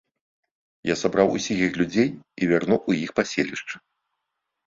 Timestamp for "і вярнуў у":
2.43-2.97